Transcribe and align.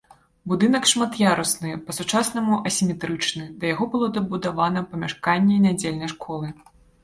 Будынак 0.51 0.87
шмат'ярусны, 0.91 1.73
па-сучаснаму 1.89 2.57
асіметрычны, 2.71 3.45
да 3.61 3.71
яго 3.73 3.91
было 3.95 4.11
дабудавана 4.19 4.87
памяшканне 4.91 5.63
нядзельнай 5.71 6.09
школы. 6.19 6.47